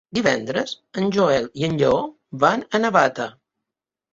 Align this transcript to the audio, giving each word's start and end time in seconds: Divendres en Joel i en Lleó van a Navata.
Divendres 0.17 0.73
en 1.01 1.11
Joel 1.17 1.45
i 1.63 1.67
en 1.69 1.77
Lleó 1.83 1.99
van 2.47 2.67
a 2.79 2.83
Navata. 2.85 3.29